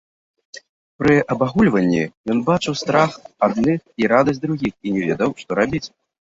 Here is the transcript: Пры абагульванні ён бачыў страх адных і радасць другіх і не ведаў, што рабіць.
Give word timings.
Пры 1.01 1.17
абагульванні 1.35 1.99
ён 2.35 2.41
бачыў 2.47 2.73
страх 2.81 3.11
адных 3.49 3.79
і 4.05 4.09
радасць 4.15 4.41
другіх 4.47 4.73
і 4.91 4.97
не 4.97 5.01
ведаў, 5.13 5.29
што 5.45 5.51
рабіць. 5.63 5.85